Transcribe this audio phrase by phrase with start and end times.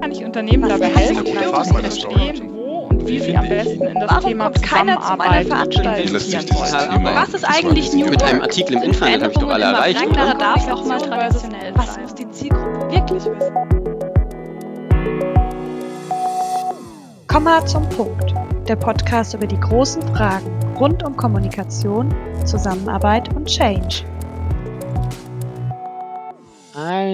[0.00, 4.10] Kann ich Unternehmen dabei helfen, zu verstehen, wo und wie sie am besten in das
[4.10, 7.04] Warum Thema kommt keiner zu meiner Zusammenarbeit Veranstaltung?
[7.04, 7.16] wollen?
[7.16, 10.34] Was ist eigentlich New Mit einem Artikel im Internet habe ich doch alle erreicht, oder?
[10.34, 13.54] darf auch mal traditionell was muss die Zielgruppe wirklich wissen?
[17.26, 18.32] Komm mal zum Punkt.
[18.68, 20.46] Der Podcast über die großen Fragen
[20.78, 22.14] rund um Kommunikation,
[22.44, 24.04] Zusammenarbeit und Change.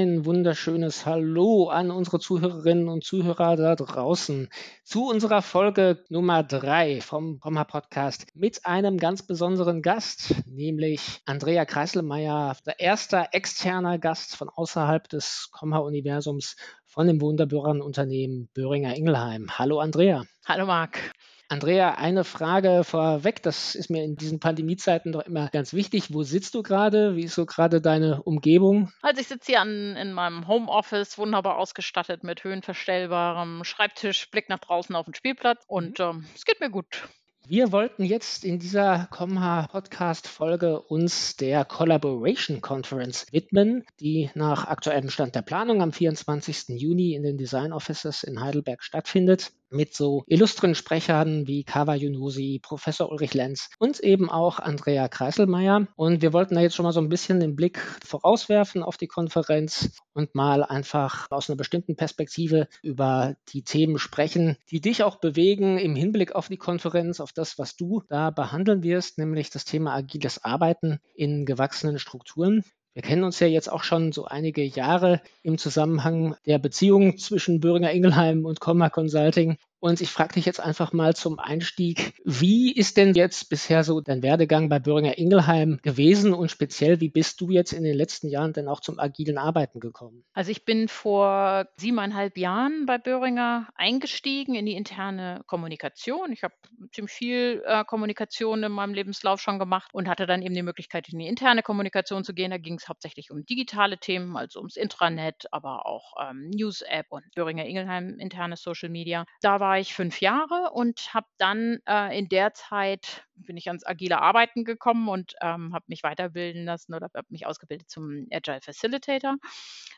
[0.01, 4.49] Ein wunderschönes Hallo an unsere Zuhörerinnen und Zuhörer da draußen
[4.83, 11.67] zu unserer Folge Nummer drei vom Komma Podcast mit einem ganz besonderen Gast, nämlich Andrea
[11.67, 16.57] Kreiselmeier, der erste externer Gast von außerhalb des Komma-Universums
[16.87, 19.59] von dem Wunderbürgerunternehmen Böhringer Ingelheim.
[19.59, 20.25] Hallo Andrea.
[20.47, 21.13] Hallo Marc.
[21.51, 23.43] Andrea, eine Frage vorweg.
[23.43, 26.15] Das ist mir in diesen Pandemiezeiten doch immer ganz wichtig.
[26.15, 27.17] Wo sitzt du gerade?
[27.17, 28.93] Wie ist so gerade deine Umgebung?
[29.03, 34.61] Also ich sitze hier an, in meinem Homeoffice, wunderbar ausgestattet mit höhenverstellbarem Schreibtisch, Blick nach
[34.61, 37.09] draußen auf den Spielplatz und ähm, es geht mir gut.
[37.49, 44.69] Wir wollten jetzt in dieser Comma Podcast Folge uns der Collaboration Conference widmen, die nach
[44.69, 46.69] aktuellem Stand der Planung am 24.
[46.81, 52.61] Juni in den Design Offices in Heidelberg stattfindet mit so illustren Sprechern wie Kawa Yunusi,
[52.63, 55.87] Professor Ulrich Lenz und eben auch Andrea Kreiselmeier.
[55.97, 59.07] Und wir wollten da jetzt schon mal so ein bisschen den Blick vorauswerfen auf die
[59.07, 65.17] Konferenz und mal einfach aus einer bestimmten Perspektive über die Themen sprechen, die dich auch
[65.17, 69.65] bewegen im Hinblick auf die Konferenz, auf das, was du da behandeln wirst, nämlich das
[69.65, 72.65] Thema agiles Arbeiten in gewachsenen Strukturen.
[72.93, 77.61] Wir kennen uns ja jetzt auch schon so einige Jahre im Zusammenhang der Beziehung zwischen
[77.61, 79.59] Böhringer Ingelheim und Comma Consulting.
[79.81, 84.03] Und ich frage dich jetzt einfach mal zum Einstieg, wie ist denn jetzt bisher so
[84.03, 88.29] dein Werdegang bei Böhringer Ingelheim gewesen und speziell, wie bist du jetzt in den letzten
[88.29, 90.23] Jahren denn auch zum agilen Arbeiten gekommen?
[90.35, 96.31] Also ich bin vor siebeneinhalb Jahren bei Böhringer eingestiegen in die interne Kommunikation.
[96.31, 96.55] Ich habe
[96.93, 101.09] ziemlich viel äh, Kommunikation in meinem Lebenslauf schon gemacht und hatte dann eben die Möglichkeit,
[101.09, 102.51] in die interne Kommunikation zu gehen.
[102.51, 107.25] Da ging es hauptsächlich um digitale Themen, also ums Intranet, aber auch ähm, News-App und
[107.35, 109.25] Böhringer Ingelheim internes Social Media.
[109.41, 113.87] Da war ich fünf Jahre und habe dann äh, in der Zeit bin ich ans
[113.87, 118.61] agile Arbeiten gekommen und ähm, habe mich weiterbilden lassen oder habe mich ausgebildet zum Agile
[118.61, 119.37] Facilitator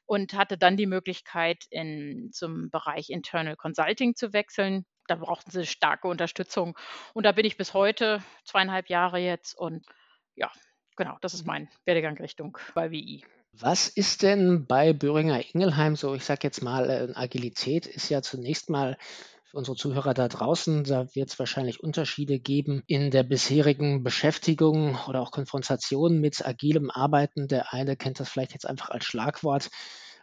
[0.06, 4.84] und hatte dann die Möglichkeit, in, zum Bereich Internal Consulting zu wechseln.
[5.06, 6.76] Da brauchten sie starke Unterstützung
[7.14, 9.84] und da bin ich bis heute, zweieinhalb Jahre jetzt und
[10.34, 10.50] ja,
[10.96, 13.24] genau, das ist mein Werdegang Richtung bei WI.
[13.52, 18.22] Was ist denn bei Böhringer Ingelheim so, ich sage jetzt mal, äh, Agilität ist ja
[18.22, 18.96] zunächst mal
[19.52, 24.98] für unsere Zuhörer da draußen, da wird es wahrscheinlich Unterschiede geben in der bisherigen Beschäftigung
[25.06, 27.48] oder auch Konfrontation mit agilem Arbeiten.
[27.48, 29.68] Der eine kennt das vielleicht jetzt einfach als Schlagwort,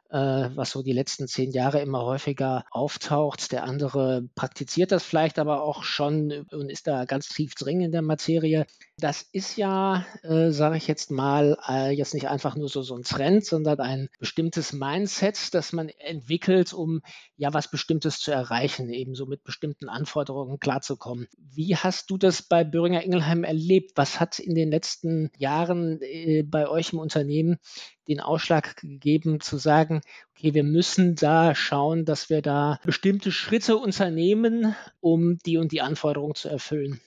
[0.10, 3.52] äh, was so die letzten zehn Jahre immer häufiger auftaucht.
[3.52, 7.92] Der andere praktiziert das vielleicht aber auch schon und ist da ganz tief drin in
[7.92, 8.66] der Materie.
[9.00, 12.96] Das ist ja, äh, sage ich jetzt mal, äh, jetzt nicht einfach nur so, so
[12.96, 17.02] ein Trend, sondern ein bestimmtes Mindset, das man entwickelt, um
[17.38, 21.28] ja was Bestimmtes zu erreichen, eben so mit bestimmten Anforderungen klarzukommen.
[21.38, 23.92] Wie hast du das bei Böhringer Ingelheim erlebt?
[23.96, 27.58] Was hat in den letzten Jahren äh, bei euch im Unternehmen
[28.10, 30.02] den Ausschlag gegeben, zu sagen,
[30.32, 35.82] okay, wir müssen da schauen, dass wir da bestimmte Schritte unternehmen, um die und die
[35.82, 37.00] Anforderungen zu erfüllen?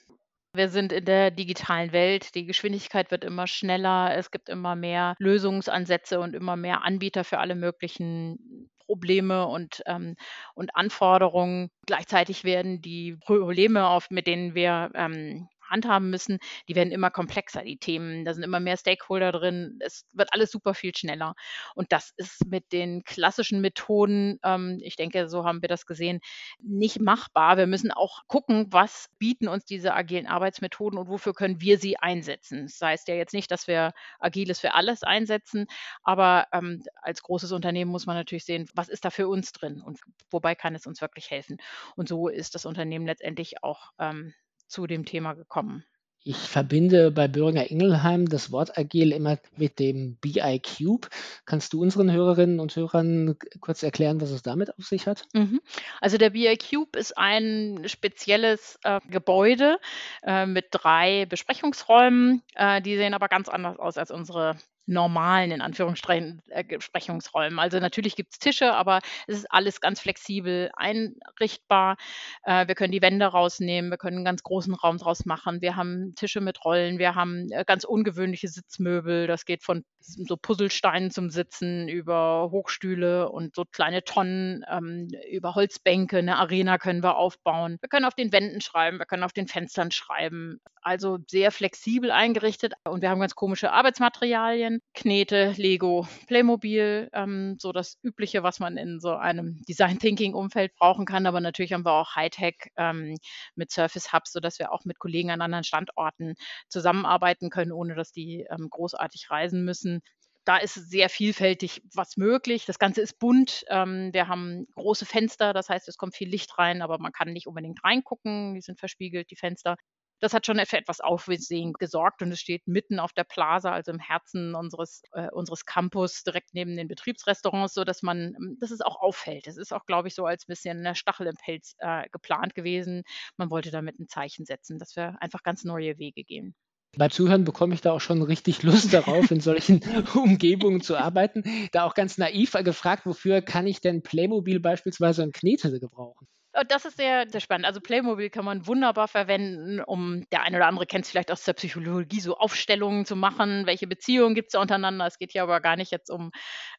[0.54, 2.34] Wir sind in der digitalen Welt.
[2.34, 4.14] Die Geschwindigkeit wird immer schneller.
[4.14, 10.16] Es gibt immer mehr Lösungsansätze und immer mehr Anbieter für alle möglichen Probleme und, ähm,
[10.54, 11.70] und Anforderungen.
[11.86, 16.38] Gleichzeitig werden die Probleme, auf, mit denen wir ähm, handhaben müssen,
[16.68, 18.24] die werden immer komplexer, die Themen.
[18.24, 19.78] Da sind immer mehr Stakeholder drin.
[19.80, 21.34] Es wird alles super viel schneller.
[21.74, 26.20] Und das ist mit den klassischen Methoden, ähm, ich denke, so haben wir das gesehen,
[26.60, 27.56] nicht machbar.
[27.56, 31.96] Wir müssen auch gucken, was bieten uns diese agilen Arbeitsmethoden und wofür können wir sie
[31.98, 32.66] einsetzen.
[32.66, 35.66] Das heißt ja jetzt nicht, dass wir Agiles für alles einsetzen,
[36.02, 39.80] aber ähm, als großes Unternehmen muss man natürlich sehen, was ist da für uns drin
[39.80, 41.56] und wobei kann es uns wirklich helfen.
[41.96, 44.34] Und so ist das Unternehmen letztendlich auch ähm,
[44.72, 45.84] zu dem Thema gekommen?
[46.24, 51.08] Ich verbinde bei Böhringer Ingelheim das Wort agil immer mit dem BI Cube.
[51.46, 55.24] Kannst du unseren Hörerinnen und Hörern kurz erklären, was es damit auf sich hat?
[55.32, 55.60] Mhm.
[56.00, 59.78] Also der BI Cube ist ein spezielles äh, Gebäude
[60.22, 62.42] äh, mit drei Besprechungsräumen.
[62.54, 64.56] Äh, die sehen aber ganz anders aus als unsere
[64.87, 67.58] normalen, in Anführungsstrichen, äh, Besprechungsräumen.
[67.58, 71.96] Also natürlich gibt es Tische, aber es ist alles ganz flexibel einrichtbar.
[72.44, 75.61] Äh, wir können die Wände rausnehmen, wir können einen ganz großen Raum draus machen.
[75.61, 79.26] Wir haben Tische mit Rollen, wir haben äh, ganz ungewöhnliche Sitzmöbel.
[79.26, 85.55] Das geht von so Puzzlesteinen zum Sitzen über Hochstühle und so kleine Tonnen, ähm, über
[85.55, 86.19] Holzbänke.
[86.19, 87.78] Eine Arena können wir aufbauen.
[87.81, 90.61] Wir können auf den Wänden schreiben, wir können auf den Fenstern schreiben.
[90.82, 94.71] Also sehr flexibel eingerichtet und wir haben ganz komische Arbeitsmaterialien.
[94.94, 100.74] Knete, Lego, Playmobil, ähm, so das Übliche, was man in so einem Design Thinking Umfeld
[100.74, 101.26] brauchen kann.
[101.26, 103.16] Aber natürlich haben wir auch Hightech ähm,
[103.54, 106.34] mit Surface Hubs, sodass wir auch mit Kollegen an anderen Standorten
[106.69, 110.02] zusammenarbeiten können, ohne dass die ähm, großartig reisen müssen
[110.44, 112.66] da ist sehr vielfältig was möglich.
[112.66, 113.64] Das Ganze ist bunt.
[113.68, 117.32] Ähm, wir haben große Fenster, das heißt, es kommt viel Licht rein, aber man kann
[117.32, 118.54] nicht unbedingt reingucken.
[118.54, 119.76] Die sind verspiegelt, die Fenster
[120.22, 123.90] das hat schon für etwas Aufsehen gesorgt und es steht mitten auf der Plaza, also
[123.90, 128.70] im Herzen unseres, äh, unseres Campus, direkt neben den Betriebsrestaurants, so dass man, ähm, dass
[128.70, 129.48] es auch auffällt.
[129.48, 133.02] Es ist auch, glaube ich, so als bisschen eine Stachel im Pelz äh, geplant gewesen.
[133.36, 136.54] Man wollte damit ein Zeichen setzen, dass wir einfach ganz neue Wege gehen.
[136.96, 139.80] Beim Zuhören bekomme ich da auch schon richtig Lust darauf, in solchen
[140.14, 141.42] Umgebungen zu arbeiten.
[141.72, 146.28] Da auch ganz naiv gefragt, wofür kann ich denn Playmobil beispielsweise und Knete gebrauchen?
[146.69, 147.64] Das ist sehr, sehr spannend.
[147.64, 151.44] Also Playmobil kann man wunderbar verwenden, um, der eine oder andere kennt es vielleicht aus
[151.44, 153.64] der Psychologie, so Aufstellungen zu machen.
[153.64, 155.06] Welche Beziehungen gibt es untereinander?
[155.06, 156.31] Es geht hier aber gar nicht jetzt um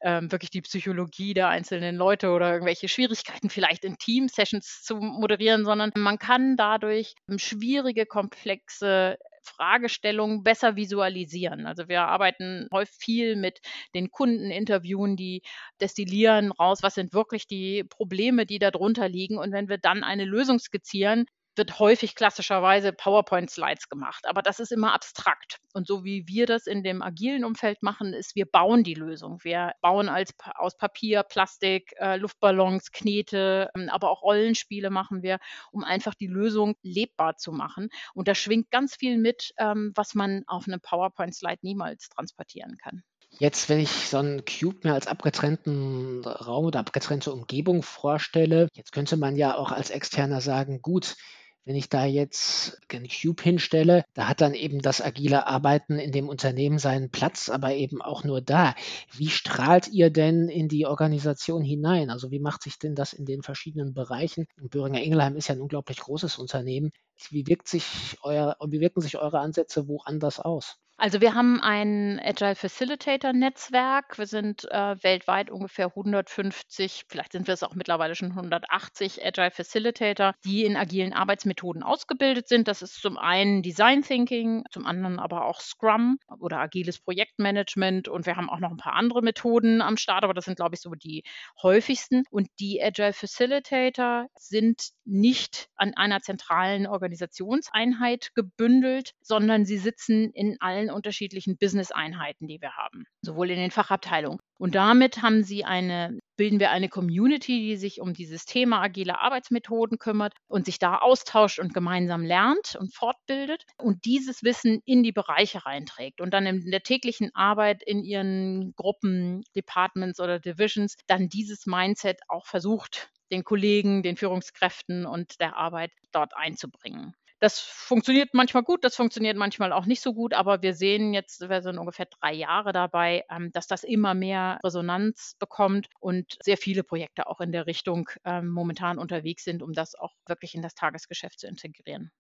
[0.01, 5.65] ähm, wirklich die Psychologie der einzelnen Leute oder irgendwelche Schwierigkeiten vielleicht in Team-Sessions zu moderieren,
[5.65, 11.65] sondern man kann dadurch schwierige, komplexe Fragestellungen besser visualisieren.
[11.65, 13.59] Also wir arbeiten häufig viel mit
[13.93, 15.41] den Kunden, interviewen die,
[15.81, 19.37] destillieren raus, was sind wirklich die Probleme, die darunter liegen.
[19.37, 21.25] Und wenn wir dann eine Lösung skizzieren,
[21.55, 25.59] wird häufig klassischerweise PowerPoint-Slides gemacht, aber das ist immer abstrakt.
[25.73, 29.43] Und so wie wir das in dem agilen Umfeld machen, ist, wir bauen die Lösung.
[29.43, 35.39] Wir bauen als, aus Papier, Plastik, äh, Luftballons, Knete, ähm, aber auch Rollenspiele machen wir,
[35.71, 37.89] um einfach die Lösung lebbar zu machen.
[38.13, 43.03] Und da schwingt ganz viel mit, ähm, was man auf einem PowerPoint-Slide niemals transportieren kann.
[43.39, 48.91] Jetzt, wenn ich so einen Cube mir als abgetrennten Raum oder abgetrennte Umgebung vorstelle, jetzt
[48.91, 51.15] könnte man ja auch als Externer sagen, gut,
[51.65, 56.11] wenn ich da jetzt einen Cube hinstelle, da hat dann eben das agile Arbeiten in
[56.11, 58.75] dem Unternehmen seinen Platz, aber eben auch nur da.
[59.13, 62.09] Wie strahlt ihr denn in die Organisation hinein?
[62.09, 64.45] Also wie macht sich denn das in den verschiedenen Bereichen?
[64.61, 66.91] Und Böhringer Ingelheim ist ja ein unglaublich großes Unternehmen.
[67.29, 67.85] Wie, wirkt sich
[68.21, 70.82] euer, wie wirken sich eure Ansätze woanders aus?
[71.03, 74.17] Also wir haben ein Agile Facilitator Netzwerk.
[74.17, 79.51] Wir sind äh, weltweit ungefähr 150, vielleicht sind wir es auch mittlerweile schon 180 Agile
[79.51, 82.69] Facilitator, die in agilen Arbeitsmethoden ausgebildet sind.
[82.69, 88.25] Das ist zum einen Design Thinking, zum anderen aber auch Scrum oder agiles Projektmanagement und
[88.25, 90.81] wir haben auch noch ein paar andere Methoden am Start, aber das sind glaube ich
[90.81, 91.23] so die
[91.61, 100.31] häufigsten und die Agile Facilitator sind nicht an einer zentralen Organisationseinheit gebündelt, sondern sie sitzen
[100.31, 104.39] in allen unterschiedlichen Business-Einheiten, die wir haben, sowohl in den Fachabteilungen.
[104.57, 109.19] Und damit haben sie eine, bilden wir eine Community, die sich um dieses Thema agile
[109.19, 115.03] Arbeitsmethoden kümmert und sich da austauscht und gemeinsam lernt und fortbildet und dieses Wissen in
[115.03, 120.95] die Bereiche reinträgt und dann in der täglichen Arbeit in ihren Gruppen, Departments oder Divisions
[121.07, 127.15] dann dieses Mindset auch versucht, den Kollegen, den Führungskräften und der Arbeit dort einzubringen.
[127.43, 131.41] Das funktioniert manchmal gut, das funktioniert manchmal auch nicht so gut, aber wir sehen jetzt,
[131.49, 136.55] wir sind ungefähr drei Jahre dabei, ähm, dass das immer mehr Resonanz bekommt und sehr
[136.57, 140.61] viele Projekte auch in der Richtung ähm, momentan unterwegs sind, um das auch wirklich in
[140.61, 142.11] das Tagesgeschäft zu integrieren.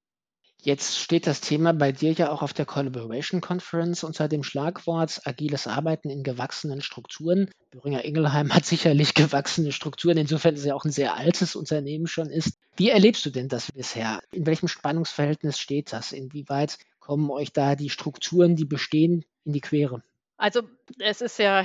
[0.65, 5.19] Jetzt steht das Thema bei dir ja auch auf der Collaboration Conference unter dem Schlagwort
[5.25, 7.49] agiles Arbeiten in gewachsenen Strukturen.
[7.71, 12.29] Böhringer Ingelheim hat sicherlich gewachsene Strukturen, insofern es ja auch ein sehr altes Unternehmen schon
[12.29, 12.57] ist.
[12.77, 14.21] Wie erlebst du denn das bisher?
[14.31, 16.13] In welchem Spannungsverhältnis steht das?
[16.13, 20.01] Inwieweit kommen euch da die Strukturen, die bestehen, in die Quere?
[20.37, 20.61] Also
[20.99, 21.63] es ist ja,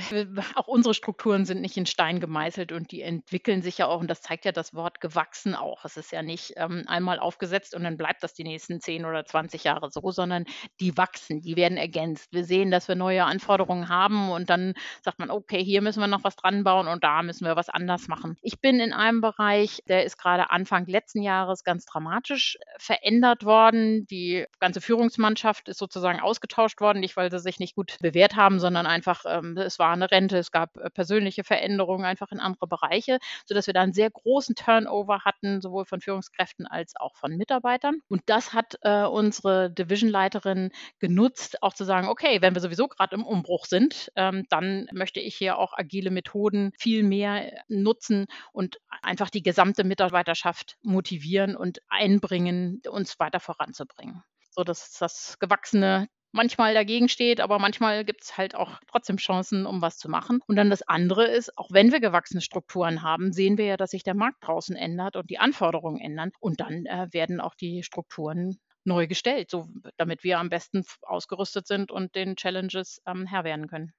[0.55, 4.09] auch unsere Strukturen sind nicht in Stein gemeißelt und die entwickeln sich ja auch, und
[4.09, 5.85] das zeigt ja das Wort gewachsen auch.
[5.85, 9.25] Es ist ja nicht ähm, einmal aufgesetzt und dann bleibt das die nächsten 10 oder
[9.25, 10.45] 20 Jahre so, sondern
[10.79, 12.31] die wachsen, die werden ergänzt.
[12.31, 14.73] Wir sehen, dass wir neue Anforderungen haben und dann
[15.03, 17.69] sagt man, okay, hier müssen wir noch was dran bauen und da müssen wir was
[17.69, 18.37] anders machen.
[18.41, 24.05] Ich bin in einem Bereich, der ist gerade Anfang letzten Jahres ganz dramatisch verändert worden.
[24.07, 28.59] Die ganze Führungsmannschaft ist sozusagen ausgetauscht worden, nicht weil sie sich nicht gut bewährt haben,
[28.59, 32.39] sondern einfach einfach, ähm, es war eine Rente, es gab äh, persönliche Veränderungen einfach in
[32.39, 37.15] andere Bereiche, sodass wir da einen sehr großen Turnover hatten, sowohl von Führungskräften als auch
[37.15, 37.99] von Mitarbeitern.
[38.07, 43.15] Und das hat äh, unsere Divisionleiterin genutzt, auch zu sagen, okay, wenn wir sowieso gerade
[43.15, 48.77] im Umbruch sind, ähm, dann möchte ich hier auch agile Methoden viel mehr nutzen und
[49.01, 54.23] einfach die gesamte Mitarbeiterschaft motivieren und einbringen, uns weiter voranzubringen.
[54.51, 59.65] So dass das gewachsene manchmal dagegen steht, aber manchmal gibt es halt auch trotzdem Chancen,
[59.65, 60.41] um was zu machen.
[60.47, 63.91] Und dann das andere ist, auch wenn wir gewachsene Strukturen haben, sehen wir ja, dass
[63.91, 66.31] sich der Markt draußen ändert und die Anforderungen ändern.
[66.39, 69.67] Und dann äh, werden auch die Strukturen neu gestellt, so,
[69.97, 73.93] damit wir am besten ausgerüstet sind und den Challenges ähm, Herr werden können.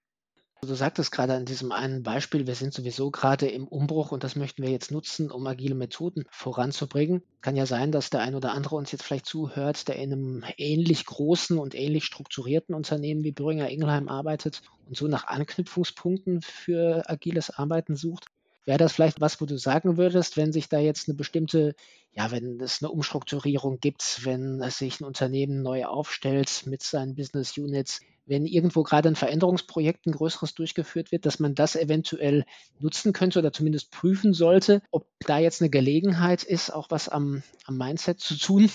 [0.63, 4.37] Du sagtest gerade an diesem einen Beispiel, wir sind sowieso gerade im Umbruch und das
[4.37, 7.23] möchten wir jetzt nutzen, um agile Methoden voranzubringen.
[7.41, 10.45] Kann ja sein, dass der ein oder andere uns jetzt vielleicht zuhört, der in einem
[10.59, 17.09] ähnlich großen und ähnlich strukturierten Unternehmen wie Böhringer Ingelheim arbeitet und so nach Anknüpfungspunkten für
[17.09, 18.27] agiles Arbeiten sucht.
[18.65, 21.75] Wäre das vielleicht was, wo du sagen würdest, wenn sich da jetzt eine bestimmte,
[22.13, 27.57] ja, wenn es eine Umstrukturierung gibt, wenn sich ein Unternehmen neu aufstellt mit seinen Business
[27.57, 32.45] Units, wenn irgendwo gerade ein Veränderungsprojekt, ein größeres durchgeführt wird, dass man das eventuell
[32.79, 37.43] nutzen könnte oder zumindest prüfen sollte, ob da jetzt eine Gelegenheit ist, auch was am,
[37.65, 38.71] am Mindset zu tun?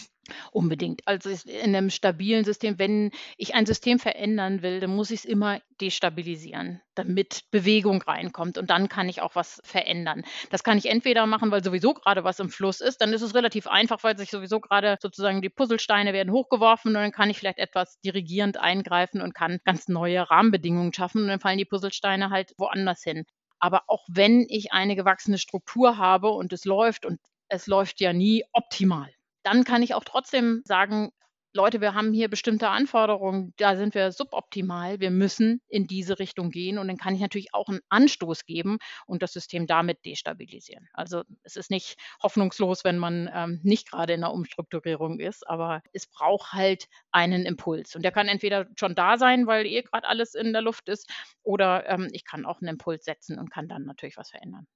[0.51, 1.01] Unbedingt.
[1.07, 5.25] Also in einem stabilen System, wenn ich ein System verändern will, dann muss ich es
[5.25, 10.23] immer destabilisieren, damit Bewegung reinkommt und dann kann ich auch was verändern.
[10.49, 13.35] Das kann ich entweder machen, weil sowieso gerade was im Fluss ist, dann ist es
[13.35, 17.37] relativ einfach, weil sich sowieso gerade sozusagen die Puzzlesteine werden hochgeworfen und dann kann ich
[17.37, 22.29] vielleicht etwas dirigierend eingreifen und kann ganz neue Rahmenbedingungen schaffen und dann fallen die Puzzlesteine
[22.31, 23.25] halt woanders hin.
[23.59, 28.11] Aber auch wenn ich eine gewachsene Struktur habe und es läuft und es läuft ja
[28.13, 29.14] nie optimal
[29.45, 31.11] dann kann ich auch trotzdem sagen,
[31.55, 36.49] Leute, wir haben hier bestimmte Anforderungen, da sind wir suboptimal, wir müssen in diese Richtung
[36.49, 40.89] gehen und dann kann ich natürlich auch einen Anstoß geben und das System damit destabilisieren.
[40.91, 45.81] Also es ist nicht hoffnungslos, wenn man ähm, nicht gerade in einer Umstrukturierung ist, aber
[45.93, 50.09] es braucht halt einen Impuls und der kann entweder schon da sein, weil eh gerade
[50.09, 51.09] alles in der Luft ist
[51.41, 54.67] oder ähm, ich kann auch einen Impuls setzen und kann dann natürlich was verändern.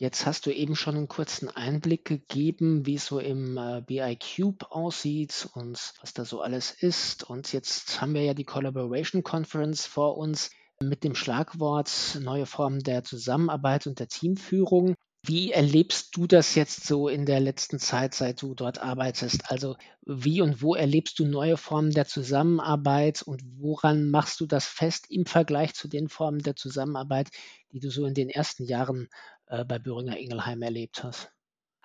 [0.00, 4.16] Jetzt hast du eben schon einen kurzen Einblick gegeben, wie es so im äh, BI
[4.16, 7.28] Cube aussieht und was da so alles ist.
[7.28, 10.50] Und jetzt haben wir ja die Collaboration Conference vor uns
[10.80, 14.94] mit dem Schlagwort neue Formen der Zusammenarbeit und der Teamführung.
[15.26, 19.50] Wie erlebst du das jetzt so in der letzten Zeit, seit du dort arbeitest?
[19.50, 19.74] Also
[20.06, 25.06] wie und wo erlebst du neue Formen der Zusammenarbeit und woran machst du das fest
[25.10, 27.30] im Vergleich zu den Formen der Zusammenarbeit,
[27.72, 29.08] die du so in den ersten Jahren
[29.48, 31.32] äh, bei Böhringer Ingelheim erlebt hast?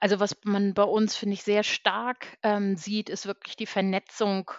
[0.03, 4.51] Also was man bei uns, finde ich, sehr stark ähm, sieht, ist wirklich die Vernetzung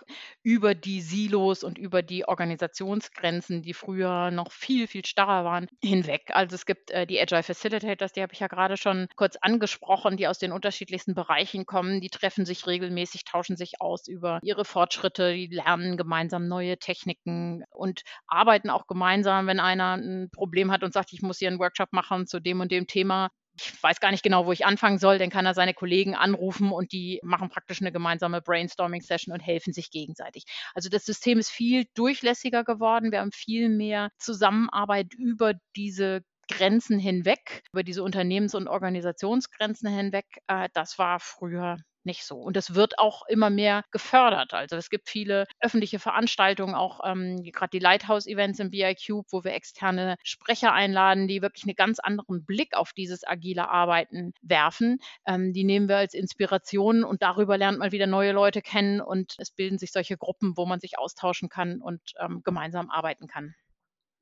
[0.42, 6.30] über die Silos und über die Organisationsgrenzen, die früher noch viel, viel starrer waren, hinweg.
[6.32, 10.16] Also es gibt äh, die Agile Facilitators, die habe ich ja gerade schon kurz angesprochen,
[10.16, 12.00] die aus den unterschiedlichsten Bereichen kommen.
[12.00, 17.64] Die treffen sich regelmäßig, tauschen sich aus über ihre Fortschritte, die lernen gemeinsam neue Techniken
[17.68, 21.58] und arbeiten auch gemeinsam, wenn einer ein Problem hat und sagt, ich muss hier einen
[21.58, 24.98] Workshop machen zu dem und dem Thema, ich weiß gar nicht genau, wo ich anfangen
[24.98, 29.40] soll, dann kann er seine Kollegen anrufen und die machen praktisch eine gemeinsame Brainstorming-Session und
[29.40, 30.44] helfen sich gegenseitig.
[30.74, 33.12] Also das System ist viel durchlässiger geworden.
[33.12, 40.26] Wir haben viel mehr Zusammenarbeit über diese Grenzen hinweg, über diese Unternehmens- und Organisationsgrenzen hinweg.
[40.46, 42.36] Äh, das war früher nicht so.
[42.36, 44.54] Und es wird auch immer mehr gefördert.
[44.54, 49.52] Also es gibt viele öffentliche Veranstaltungen, auch ähm, gerade die Lighthouse-Events im BIQ, wo wir
[49.52, 54.98] externe Sprecher einladen, die wirklich einen ganz anderen Blick auf dieses agile Arbeiten werfen.
[55.26, 59.34] Ähm, die nehmen wir als Inspiration und darüber lernt man wieder neue Leute kennen und
[59.38, 63.54] es bilden sich solche Gruppen, wo man sich austauschen kann und ähm, gemeinsam arbeiten kann.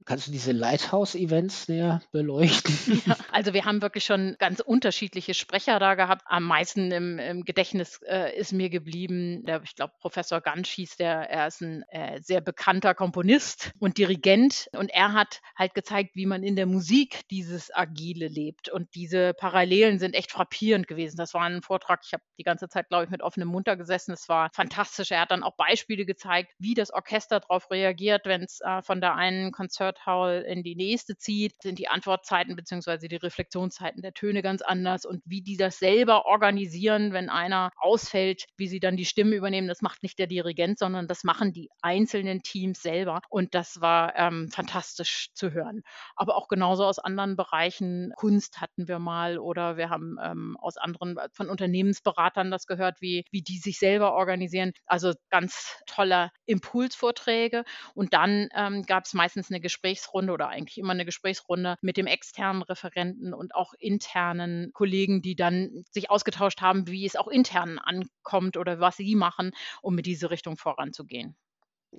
[0.05, 2.73] Kannst du diese Lighthouse-Events näher beleuchten?
[3.07, 6.23] Ja, also wir haben wirklich schon ganz unterschiedliche Sprecher da gehabt.
[6.27, 10.97] Am meisten im, im Gedächtnis äh, ist mir geblieben, der, ich glaube, Professor Gansch hieß
[10.97, 16.11] der, er ist ein äh, sehr bekannter Komponist und Dirigent und er hat halt gezeigt,
[16.15, 18.69] wie man in der Musik dieses Agile lebt.
[18.69, 21.17] Und diese Parallelen sind echt frappierend gewesen.
[21.17, 24.13] Das war ein Vortrag, ich habe die ganze Zeit, glaube ich, mit offenem Mund gesessen.
[24.13, 25.13] Es war fantastisch.
[25.13, 29.01] Er hat dann auch Beispiele gezeigt, wie das Orchester darauf reagiert, wenn es äh, von
[29.01, 33.09] der einen Konzert Hall in die nächste zieht, sind die Antwortzeiten bzw.
[33.09, 38.47] die Reflexionszeiten der Töne ganz anders und wie die das selber organisieren, wenn einer ausfällt,
[38.57, 41.69] wie sie dann die Stimme übernehmen, das macht nicht der Dirigent, sondern das machen die
[41.83, 45.83] einzelnen Teams selber und das war ähm, fantastisch zu hören.
[46.17, 50.77] Aber auch genauso aus anderen Bereichen, Kunst hatten wir mal oder wir haben ähm, aus
[50.77, 54.73] anderen, von Unternehmensberatern das gehört, wie, wie die sich selber organisieren.
[54.87, 60.79] Also ganz tolle Impulsvorträge und dann ähm, gab es meistens eine Gespräche Gesprächsrunde oder eigentlich
[60.79, 66.61] immer eine Gesprächsrunde mit dem externen Referenten und auch internen Kollegen, die dann sich ausgetauscht
[66.61, 69.51] haben, wie es auch intern ankommt oder was sie machen,
[69.83, 71.37] um mit diese Richtung voranzugehen.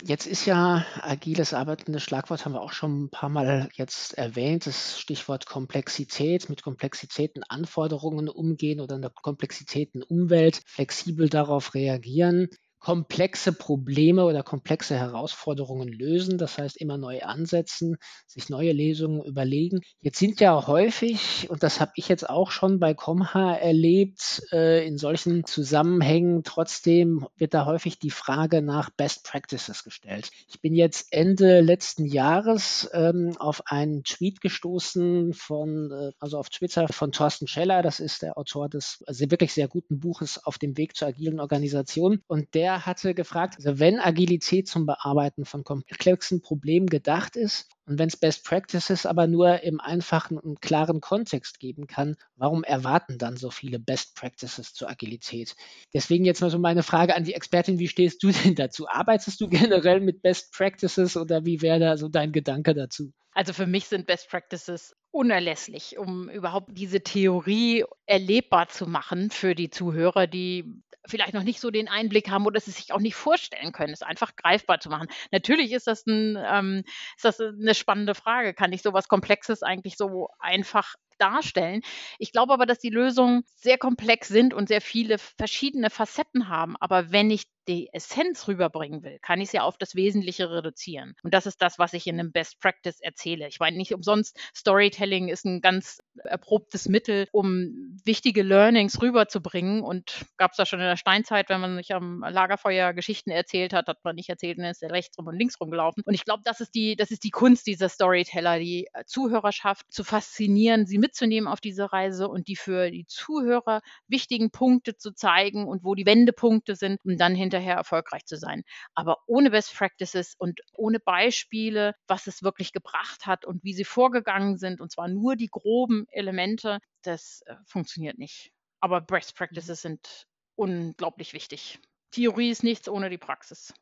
[0.01, 4.17] Jetzt ist ja agiles Arbeiten, das Schlagwort haben wir auch schon ein paar Mal jetzt
[4.17, 11.75] erwähnt, das Stichwort Komplexität, mit Komplexitäten Anforderungen umgehen oder in der Komplexitäten Umwelt flexibel darauf
[11.75, 12.47] reagieren
[12.83, 17.95] komplexe Probleme oder komplexe Herausforderungen lösen, das heißt immer neu ansetzen,
[18.27, 19.79] sich neue Lesungen überlegen.
[20.01, 24.85] Jetzt sind ja häufig, und das habe ich jetzt auch schon bei Comha erlebt, äh,
[24.85, 30.29] in solchen Zusammenhängen, trotzdem wird da häufig die Frage nach Best Practices gestellt.
[30.49, 36.49] Ich bin jetzt Ende letzten Jahres ähm, auf einen Tweet gestoßen von, äh, also auf
[36.49, 40.57] Twitter von Thorsten Scheller, das ist der Autor des also wirklich sehr guten Buches Auf
[40.57, 45.63] dem Weg zur agilen Organisation und der hatte gefragt, also wenn Agilität zum Bearbeiten von
[45.63, 51.01] komplexen Problemen gedacht ist und wenn es Best Practices aber nur im einfachen und klaren
[51.01, 55.55] Kontext geben kann, warum erwarten dann so viele Best Practices zur Agilität?
[55.93, 58.87] Deswegen jetzt mal so meine Frage an die Expertin, wie stehst du denn dazu?
[58.87, 63.11] Arbeitest du generell mit Best Practices oder wie wäre da so dein Gedanke dazu?
[63.33, 69.55] Also für mich sind Best Practices unerlässlich, um überhaupt diese Theorie erlebbar zu machen für
[69.55, 73.15] die Zuhörer, die vielleicht noch nicht so den Einblick haben oder es sich auch nicht
[73.15, 75.07] vorstellen können, es einfach greifbar zu machen.
[75.31, 76.83] Natürlich ist das, ein, ähm,
[77.15, 78.53] ist das eine spannende Frage.
[78.53, 81.81] Kann ich sowas Komplexes eigentlich so einfach darstellen.
[82.19, 86.75] Ich glaube aber, dass die Lösungen sehr komplex sind und sehr viele verschiedene Facetten haben.
[86.79, 91.15] Aber wenn ich die Essenz rüberbringen will, kann ich sie ja auf das Wesentliche reduzieren.
[91.23, 93.47] Und das ist das, was ich in einem Best Practice erzähle.
[93.47, 99.81] Ich meine, nicht umsonst, Storytelling ist ein ganz erprobtes Mittel, um wichtige Learnings rüberzubringen.
[99.81, 103.73] Und gab es da schon in der Steinzeit, wenn man sich am Lagerfeuer Geschichten erzählt
[103.73, 106.03] hat, hat man nicht erzählt, dann ist er rechts rum und links rum gelaufen.
[106.05, 110.03] Und ich glaube, das ist die, das ist die Kunst dieser Storyteller, die Zuhörerschaft zu
[110.03, 115.67] faszinieren, sie mitzunehmen auf diese Reise und die für die Zuhörer wichtigen Punkte zu zeigen
[115.67, 118.63] und wo die Wendepunkte sind, um dann hinterher erfolgreich zu sein.
[118.95, 123.85] Aber ohne Best Practices und ohne Beispiele, was es wirklich gebracht hat und wie sie
[123.85, 128.51] vorgegangen sind, und zwar nur die groben Elemente, das äh, funktioniert nicht.
[128.79, 131.79] Aber Best Practices sind unglaublich wichtig.
[132.11, 133.73] Theorie ist nichts ohne die Praxis.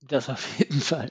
[0.00, 1.10] Das auf jeden Fall.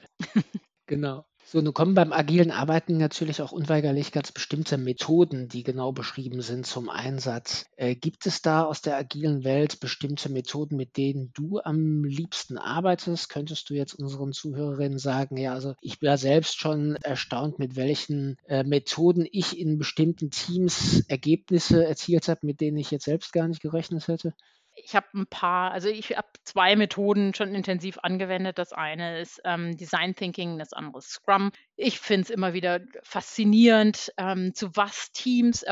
[0.88, 1.26] genau.
[1.48, 6.42] So, nun kommen beim agilen Arbeiten natürlich auch unweigerlich ganz bestimmte Methoden, die genau beschrieben
[6.42, 7.68] sind, zum Einsatz.
[7.76, 12.58] Äh, gibt es da aus der agilen Welt bestimmte Methoden, mit denen du am liebsten
[12.58, 13.30] arbeitest?
[13.30, 17.76] Könntest du jetzt unseren Zuhörerinnen sagen, ja, also ich bin ja selbst schon erstaunt, mit
[17.76, 23.32] welchen äh, Methoden ich in bestimmten Teams Ergebnisse erzielt habe, mit denen ich jetzt selbst
[23.34, 24.34] gar nicht gerechnet hätte?
[24.76, 28.58] Ich habe ein paar, also ich habe zwei Methoden schon intensiv angewendet.
[28.58, 31.52] Das eine ist ähm, Design Thinking, das andere ist Scrum.
[31.78, 35.66] Ich finde es immer wieder faszinierend, ähm, zu was Teams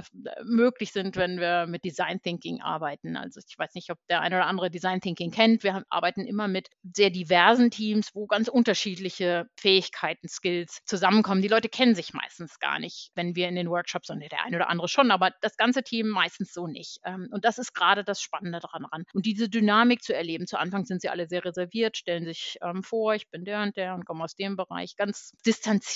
[0.44, 3.16] möglich sind, wenn wir mit Design Thinking arbeiten.
[3.16, 5.64] Also ich weiß nicht, ob der eine oder andere Design Thinking kennt.
[5.64, 11.42] Wir arbeiten immer mit sehr diversen Teams, wo ganz unterschiedliche Fähigkeiten, Skills zusammenkommen.
[11.42, 14.58] Die Leute kennen sich meistens gar nicht, wenn wir in den Workshops, und der eine
[14.58, 16.98] oder andere schon, aber das ganze Team meistens so nicht.
[17.06, 19.06] Ähm, und das ist gerade das Spannende daran an.
[19.14, 22.84] Und diese Dynamik zu erleben, zu Anfang sind sie alle sehr reserviert, stellen sich ähm,
[22.84, 25.93] vor, ich bin der und der und komme aus dem Bereich, ganz distanziert.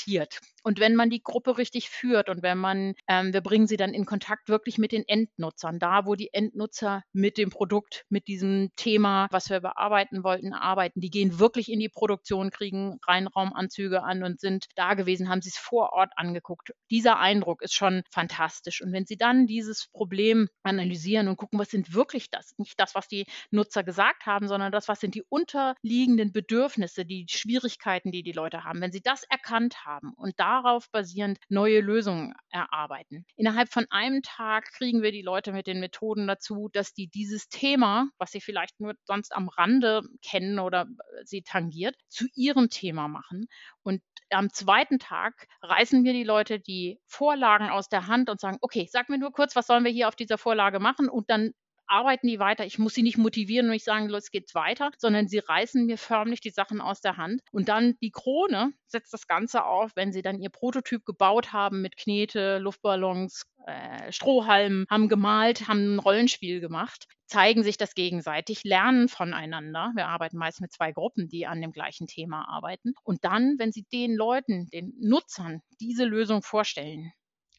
[0.67, 3.93] Und wenn man die Gruppe richtig führt und wenn man, ähm, wir bringen sie dann
[3.93, 8.71] in Kontakt wirklich mit den Endnutzern, da wo die Endnutzer mit dem Produkt, mit diesem
[8.75, 14.23] Thema, was wir bearbeiten wollten, arbeiten, die gehen wirklich in die Produktion, kriegen Reinraumanzüge an
[14.23, 16.73] und sind da gewesen, haben sie es vor Ort angeguckt.
[16.91, 18.81] Dieser Eindruck ist schon fantastisch.
[18.81, 22.93] Und wenn sie dann dieses Problem analysieren und gucken, was sind wirklich das, nicht das,
[22.93, 28.23] was die Nutzer gesagt haben, sondern das, was sind die unterliegenden Bedürfnisse, die Schwierigkeiten, die
[28.23, 28.81] die Leute haben.
[28.81, 33.25] Wenn sie das erkannt haben und darauf basierend neue Lösungen erarbeiten.
[33.35, 37.49] Innerhalb von einem Tag kriegen wir die Leute mit den Methoden dazu, dass die dieses
[37.49, 40.85] Thema, was sie vielleicht nur sonst am Rande kennen oder
[41.23, 43.47] sie tangiert, zu ihrem Thema machen.
[43.81, 48.57] Und am zweiten Tag reißen wir die Leute die Vorlagen aus der Hand und sagen,
[48.61, 51.09] okay, sag mir nur kurz, was sollen wir hier auf dieser Vorlage machen?
[51.09, 51.53] Und dann
[51.87, 52.65] arbeiten die weiter.
[52.65, 55.97] Ich muss sie nicht motivieren und nicht sagen, los geht's weiter, sondern sie reißen mir
[55.97, 57.41] förmlich die Sachen aus der Hand.
[57.51, 61.81] Und dann die Krone setzt das Ganze auf, wenn sie dann ihr Prototyp gebaut haben
[61.81, 68.63] mit Knete, Luftballons, äh, Strohhalmen, haben gemalt, haben ein Rollenspiel gemacht, zeigen sich das gegenseitig,
[68.63, 69.91] lernen voneinander.
[69.95, 72.93] Wir arbeiten meist mit zwei Gruppen, die an dem gleichen Thema arbeiten.
[73.03, 77.11] Und dann, wenn sie den Leuten, den Nutzern diese Lösung vorstellen,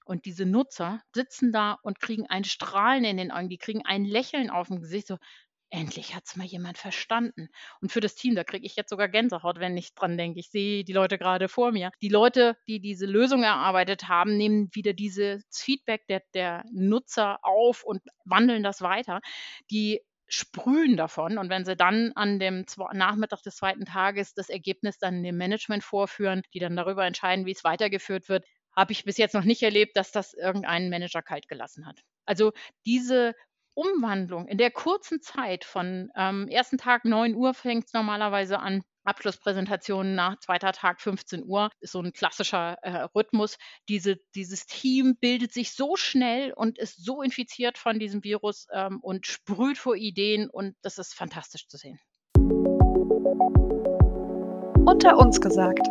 [0.09, 4.05] und diese Nutzer sitzen da und kriegen ein Strahlen in den Augen, die kriegen ein
[4.05, 5.18] Lächeln auf dem Gesicht, so,
[5.71, 7.49] endlich hat es mal jemand verstanden.
[7.83, 10.40] Und für das Team, da kriege ich jetzt sogar Gänsehaut, wenn ich dran denke.
[10.40, 11.90] Ich sehe die Leute gerade vor mir.
[12.01, 17.85] Die Leute, die diese Lösung erarbeitet haben, nehmen wieder dieses Feedback der, der Nutzer auf
[17.85, 19.21] und wandeln das weiter.
[19.71, 21.38] Die sprühen davon.
[21.38, 25.85] Und wenn sie dann an dem Nachmittag des zweiten Tages das Ergebnis dann dem Management
[25.85, 28.44] vorführen, die dann darüber entscheiden, wie es weitergeführt wird,
[28.79, 32.01] habe ich bis jetzt noch nicht erlebt, dass das irgendeinen Manager kalt gelassen hat.
[32.25, 32.53] Also
[32.87, 33.35] diese
[33.75, 38.83] Umwandlung in der kurzen Zeit von ähm, ersten Tag 9 Uhr fängt es normalerweise an,
[39.03, 43.57] Abschlusspräsentation nach zweiter Tag 15 Uhr ist so ein klassischer äh, Rhythmus.
[43.88, 49.01] Diese, dieses Team bildet sich so schnell und ist so infiziert von diesem Virus ähm,
[49.01, 51.99] und sprüht vor Ideen und das ist fantastisch zu sehen.
[54.87, 55.88] Unter uns gesagt.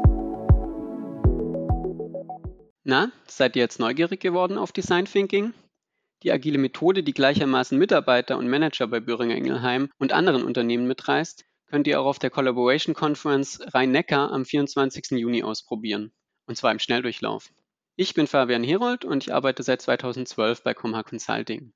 [2.90, 5.54] Na, seid ihr jetzt neugierig geworden auf Design Thinking?
[6.24, 11.44] Die agile Methode, die gleichermaßen Mitarbeiter und Manager bei Böhringer Ingelheim und anderen Unternehmen mitreißt,
[11.66, 15.20] könnt ihr auch auf der Collaboration Conference Rhein-Neckar am 24.
[15.20, 16.14] Juni ausprobieren.
[16.46, 17.50] Und zwar im Schnelldurchlauf.
[17.98, 21.74] Ich bin Fabian Herold und ich arbeite seit 2012 bei Comha Consulting.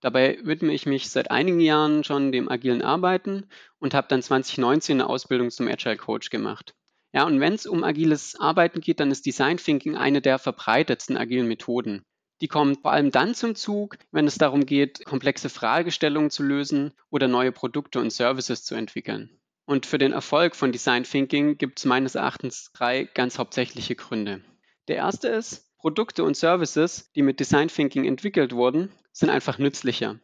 [0.00, 5.00] Dabei widme ich mich seit einigen Jahren schon dem agilen Arbeiten und habe dann 2019
[5.00, 6.74] eine Ausbildung zum Agile Coach gemacht.
[7.18, 11.16] Ja, und wenn es um agiles Arbeiten geht, dann ist Design Thinking eine der verbreitetsten
[11.16, 12.04] agilen Methoden.
[12.40, 16.92] Die kommt vor allem dann zum Zug, wenn es darum geht, komplexe Fragestellungen zu lösen
[17.10, 19.36] oder neue Produkte und Services zu entwickeln.
[19.64, 24.40] Und für den Erfolg von Design Thinking gibt es meines Erachtens drei ganz hauptsächliche Gründe.
[24.86, 30.20] Der erste ist, Produkte und Services, die mit Design Thinking entwickelt wurden, sind einfach nützlicher.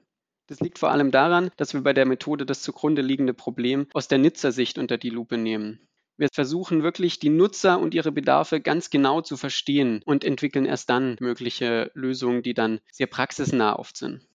[0.46, 4.07] Das liegt vor allem daran, dass wir bei der Methode das zugrunde liegende Problem aus
[4.07, 5.80] der Nutzersicht unter die Lupe nehmen.
[6.16, 10.88] Wir versuchen wirklich, die Nutzer und ihre Bedarfe ganz genau zu verstehen und entwickeln erst
[10.90, 14.27] dann mögliche Lösungen, die dann sehr praxisnah oft sind.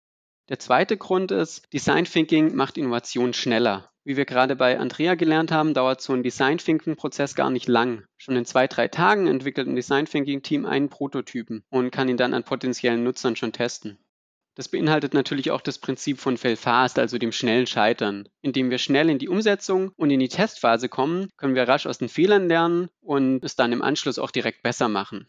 [0.50, 3.92] Der zweite Grund ist, Design Thinking macht Innovation schneller.
[4.04, 7.68] Wie wir gerade bei Andrea gelernt haben, dauert so ein Design Thinking Prozess gar nicht
[7.68, 8.04] lang.
[8.18, 12.18] Schon in zwei, drei Tagen entwickelt ein Design Thinking Team einen Prototypen und kann ihn
[12.18, 14.00] dann an potenziellen Nutzern schon testen.
[14.60, 18.28] Das beinhaltet natürlich auch das Prinzip von Fail Fast, also dem schnellen Scheitern.
[18.42, 22.00] Indem wir schnell in die Umsetzung und in die Testphase kommen, können wir rasch aus
[22.00, 25.28] den Fehlern lernen und es dann im Anschluss auch direkt besser machen.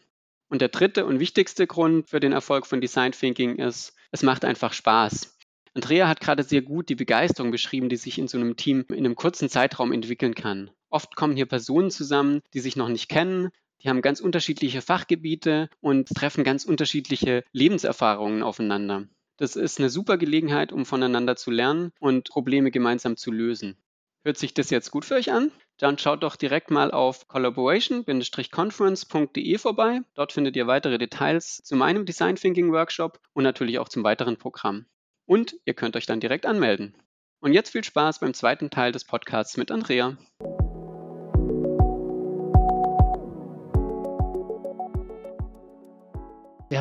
[0.49, 4.43] Und der dritte und wichtigste Grund für den Erfolg von Design Thinking ist, es macht
[4.43, 5.37] einfach Spaß.
[5.75, 8.97] Andrea hat gerade sehr gut die Begeisterung beschrieben, die sich in so einem Team in
[8.97, 10.71] einem kurzen Zeitraum entwickeln kann.
[10.89, 13.47] Oft kommen hier Personen zusammen, die sich noch nicht kennen,
[13.81, 19.07] die haben ganz unterschiedliche Fachgebiete und treffen ganz unterschiedliche Lebenserfahrungen aufeinander.
[19.41, 23.75] Das ist eine super Gelegenheit, um voneinander zu lernen und Probleme gemeinsam zu lösen.
[24.23, 25.51] Hört sich das jetzt gut für euch an?
[25.79, 30.01] Dann schaut doch direkt mal auf collaboration-conference.de vorbei.
[30.13, 34.37] Dort findet ihr weitere Details zu meinem Design Thinking Workshop und natürlich auch zum weiteren
[34.37, 34.85] Programm.
[35.25, 36.93] Und ihr könnt euch dann direkt anmelden.
[37.39, 40.17] Und jetzt viel Spaß beim zweiten Teil des Podcasts mit Andrea.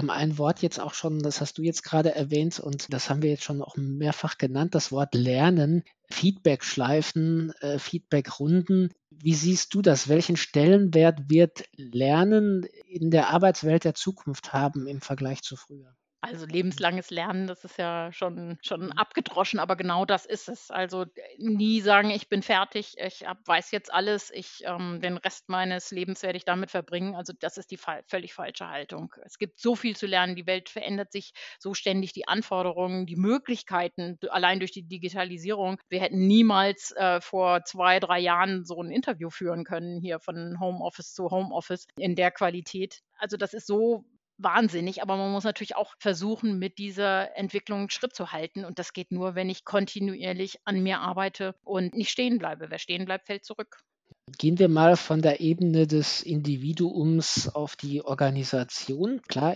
[0.01, 3.23] Haben ein Wort jetzt auch schon, das hast du jetzt gerade erwähnt und das haben
[3.23, 8.95] wir jetzt schon auch mehrfach genannt, das Wort Lernen, Feedback-Schleifen, äh, Feedback-Runden.
[9.11, 10.09] Wie siehst du das?
[10.09, 15.95] Welchen Stellenwert wird Lernen in der Arbeitswelt der Zukunft haben im Vergleich zu früher?
[16.23, 18.93] Also lebenslanges Lernen, das ist ja schon, schon mhm.
[18.93, 20.71] abgedroschen, aber genau das ist es.
[20.71, 21.07] Also
[21.39, 25.91] nie sagen, ich bin fertig, ich hab, weiß jetzt alles, ich ähm, den Rest meines
[25.91, 27.15] Lebens werde ich damit verbringen.
[27.15, 29.15] Also das ist die fa völlig falsche Haltung.
[29.25, 33.17] Es gibt so viel zu lernen, die Welt verändert sich so ständig, die Anforderungen, die
[33.17, 35.81] Möglichkeiten, allein durch die Digitalisierung.
[35.89, 40.61] Wir hätten niemals äh, vor zwei, drei Jahren so ein Interview führen können, hier von
[40.61, 43.01] Homeoffice zu Homeoffice in der Qualität.
[43.17, 44.05] Also das ist so
[44.43, 48.65] wahnsinnig, aber man muss natürlich auch versuchen, mit dieser Entwicklung Schritt zu halten.
[48.65, 52.71] Und das geht nur, wenn ich kontinuierlich an mir arbeite und nicht stehen bleibe.
[52.71, 53.81] Wer stehen bleibt, fällt zurück.
[54.39, 59.21] Gehen wir mal von der Ebene des Individuums auf die Organisation.
[59.29, 59.55] Klar,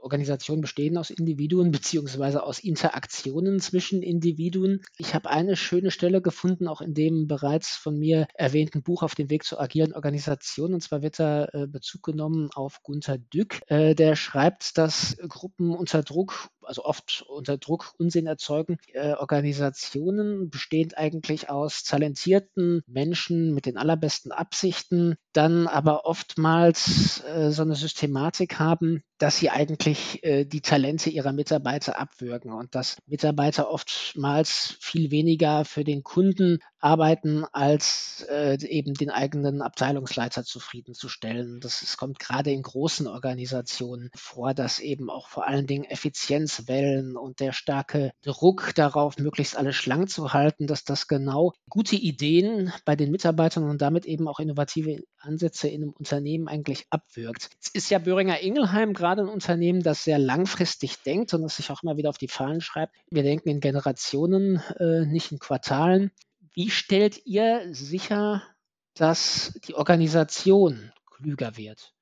[0.00, 4.82] Organisationen bestehen aus Individuen beziehungsweise aus Interaktionen zwischen Individuen.
[4.98, 9.14] Ich habe eine schöne Stelle gefunden, auch in dem bereits von mir erwähnten Buch auf
[9.14, 10.74] dem Weg zur agilen Organisation.
[10.74, 13.60] Und zwar wird da äh, Bezug genommen auf Gunther Dück.
[13.66, 18.78] Äh, der schreibt, dass Gruppen unter Druck also oft unter Druck Unsinn erzeugen.
[18.92, 27.50] Äh, Organisationen bestehend eigentlich aus talentierten Menschen mit den allerbesten Absichten, dann aber oftmals äh,
[27.50, 32.98] so eine Systematik haben, dass sie eigentlich äh, die Talente ihrer Mitarbeiter abwürgen und dass
[33.06, 41.60] Mitarbeiter oftmals viel weniger für den Kunden arbeiten, als äh, eben den eigenen Abteilungsleiter zufriedenzustellen.
[41.60, 47.16] Das es kommt gerade in großen Organisationen vor, dass eben auch vor allen Dingen Effizienzwellen
[47.16, 52.72] und der starke Druck darauf, möglichst alle schlank zu halten, dass das genau gute Ideen
[52.84, 57.50] bei den Mitarbeitern und damit eben auch innovative Ansätze in einem Unternehmen eigentlich abwirkt.
[57.62, 61.70] Es ist ja Böhringer Ingelheim gerade ein Unternehmen, das sehr langfristig denkt und das sich
[61.70, 62.94] auch immer wieder auf die Fahnen schreibt.
[63.10, 66.10] Wir denken in Generationen, äh, nicht in Quartalen.
[66.52, 68.42] Wie stellt ihr sicher,
[68.94, 71.95] dass die Organisation klüger wird?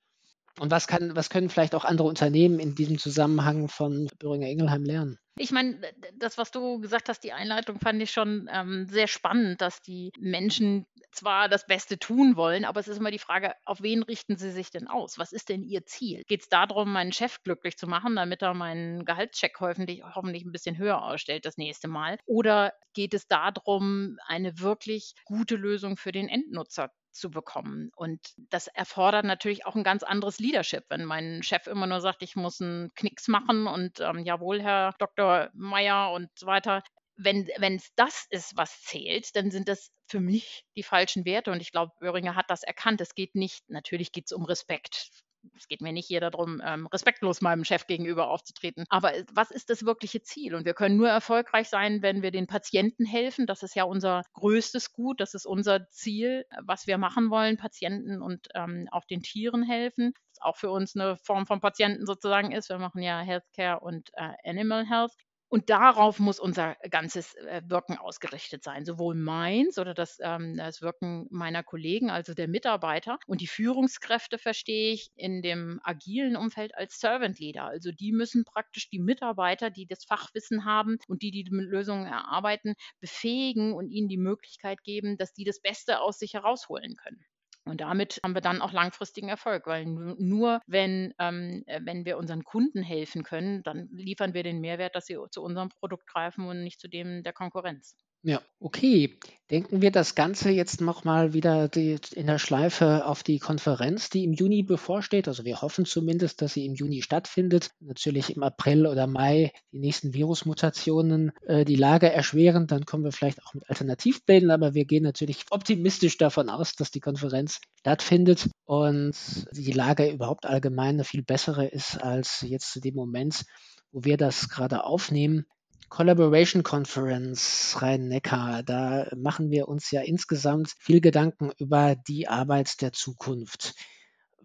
[0.60, 4.84] Und was, kann, was können vielleicht auch andere Unternehmen in diesem Zusammenhang von Böhringer Ingelheim
[4.84, 5.18] lernen?
[5.36, 5.80] Ich meine,
[6.14, 10.12] das, was du gesagt hast, die Einleitung fand ich schon ähm, sehr spannend, dass die
[10.18, 14.36] Menschen zwar das Beste tun wollen, aber es ist immer die Frage, auf wen richten
[14.36, 15.18] sie sich denn aus?
[15.18, 16.22] Was ist denn ihr Ziel?
[16.28, 20.52] Geht es darum, meinen Chef glücklich zu machen, damit er meinen Gehaltscheck hoffentlich, hoffentlich ein
[20.52, 22.18] bisschen höher ausstellt das nächste Mal?
[22.26, 27.90] Oder geht es darum, eine wirklich gute Lösung für den Endnutzer zu bekommen.
[27.96, 30.84] Und das erfordert natürlich auch ein ganz anderes Leadership.
[30.88, 34.94] Wenn mein Chef immer nur sagt, ich muss einen Knicks machen und ähm, jawohl, Herr
[34.98, 35.50] Dr.
[35.54, 36.82] Meyer und so weiter.
[37.16, 37.46] Wenn
[37.76, 41.52] es das ist, was zählt, dann sind das für mich die falschen Werte.
[41.52, 43.00] Und ich glaube, Böhringer hat das erkannt.
[43.00, 45.10] Es geht nicht, natürlich geht es um Respekt
[45.56, 48.84] es geht mir nicht hier darum, ähm, respektlos meinem Chef gegenüber aufzutreten.
[48.88, 50.54] Aber äh, was ist das wirkliche Ziel?
[50.54, 53.46] Und wir können nur erfolgreich sein, wenn wir den Patienten helfen.
[53.46, 55.20] Das ist ja unser größtes Gut.
[55.20, 60.12] Das ist unser Ziel, was wir machen wollen, Patienten und ähm, auch den Tieren helfen.
[60.40, 62.68] Auch für uns eine Form von Patienten sozusagen ist.
[62.68, 65.12] Wir machen ja Healthcare und äh, Animal Health.
[65.54, 70.82] Und darauf muss unser ganzes äh, Wirken ausgerichtet sein, sowohl meins oder das, ähm, das
[70.82, 73.20] Wirken meiner Kollegen, also der Mitarbeiter.
[73.28, 77.66] Und die Führungskräfte verstehe ich in dem agilen Umfeld als Servant Leader.
[77.66, 82.74] Also die müssen praktisch die Mitarbeiter, die das Fachwissen haben und die die Lösungen erarbeiten,
[82.98, 87.24] befähigen und ihnen die Möglichkeit geben, dass die das Beste aus sich herausholen können.
[87.64, 92.18] Und damit haben wir dann auch langfristigen Erfolg, weil nur wenn, ähm, äh, wenn wir
[92.18, 96.46] unseren Kunden helfen können, dann liefern wir den Mehrwert, dass sie zu unserem Produkt greifen
[96.46, 97.96] und nicht zu dem der Konkurrenz.
[98.26, 99.18] Ja, okay.
[99.50, 104.24] Denken wir das Ganze jetzt nochmal wieder die, in der Schleife auf die Konferenz, die
[104.24, 105.28] im Juni bevorsteht.
[105.28, 107.72] Also wir hoffen zumindest, dass sie im Juni stattfindet.
[107.80, 112.66] Natürlich im April oder Mai die nächsten Virusmutationen äh, die Lage erschweren.
[112.66, 116.90] Dann kommen wir vielleicht auch mit Alternativplänen, aber wir gehen natürlich optimistisch davon aus, dass
[116.90, 119.14] die Konferenz stattfindet und
[119.52, 123.44] die Lage überhaupt allgemein eine viel bessere ist als jetzt zu dem Moment,
[123.92, 125.44] wo wir das gerade aufnehmen.
[125.88, 132.92] Collaboration Conference Rhein-Neckar, da machen wir uns ja insgesamt viel Gedanken über die Arbeit der
[132.92, 133.74] Zukunft.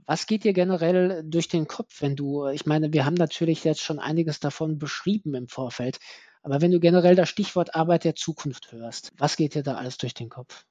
[0.06, 3.82] Was geht dir generell durch den Kopf, wenn du, ich meine, wir haben natürlich jetzt
[3.82, 6.00] schon einiges davon beschrieben im Vorfeld,
[6.42, 9.98] aber wenn du generell das Stichwort Arbeit der Zukunft hörst, was geht dir da alles
[9.98, 10.66] durch den Kopf?